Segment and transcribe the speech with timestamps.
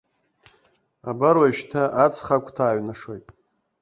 [1.09, 3.25] Абар уажәшьҭа аҵх агәҭа ааиҩнашоит.